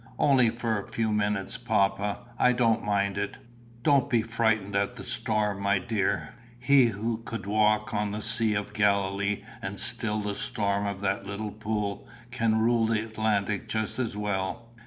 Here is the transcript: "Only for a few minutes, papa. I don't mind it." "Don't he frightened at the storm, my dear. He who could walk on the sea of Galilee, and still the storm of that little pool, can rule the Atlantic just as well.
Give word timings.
"Only 0.17 0.49
for 0.49 0.79
a 0.79 0.87
few 0.87 1.11
minutes, 1.11 1.57
papa. 1.57 2.21
I 2.39 2.53
don't 2.53 2.83
mind 2.83 3.19
it." 3.19 3.37
"Don't 3.83 4.11
he 4.11 4.23
frightened 4.23 4.75
at 4.75 4.95
the 4.95 5.03
storm, 5.03 5.61
my 5.61 5.77
dear. 5.77 6.33
He 6.57 6.87
who 6.87 7.17
could 7.19 7.45
walk 7.45 7.93
on 7.93 8.09
the 8.11 8.23
sea 8.23 8.55
of 8.55 8.73
Galilee, 8.73 9.43
and 9.61 9.77
still 9.77 10.19
the 10.19 10.33
storm 10.33 10.87
of 10.87 11.01
that 11.01 11.27
little 11.27 11.51
pool, 11.51 12.07
can 12.31 12.57
rule 12.57 12.87
the 12.87 13.03
Atlantic 13.05 13.69
just 13.69 13.99
as 13.99 14.17
well. 14.17 14.71